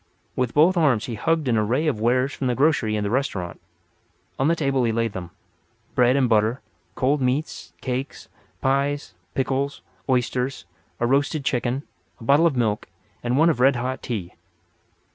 With 0.35 0.55
both 0.55 0.77
arms 0.77 1.05
he 1.05 1.13
hugged 1.13 1.47
an 1.47 1.59
array 1.59 1.85
of 1.85 1.99
wares 1.99 2.33
from 2.33 2.47
the 2.47 2.55
grocery 2.55 2.95
and 2.95 3.05
the 3.05 3.11
restaurant. 3.11 3.61
On 4.39 4.47
the 4.47 4.55
table 4.55 4.83
he 4.83 4.91
laid 4.91 5.13
them—bread 5.13 6.15
and 6.15 6.27
butter, 6.27 6.59
cold 6.95 7.21
meats, 7.21 7.71
cakes, 7.81 8.27
pies, 8.61 9.13
pickles, 9.35 9.83
oysters, 10.09 10.65
a 10.99 11.05
roasted 11.05 11.45
chicken, 11.45 11.83
a 12.19 12.23
bottle 12.23 12.47
of 12.47 12.55
milk 12.57 12.87
and 13.21 13.37
one 13.37 13.51
of 13.51 13.59
red 13.59 13.75
hot 13.75 14.01
tea. 14.01 14.33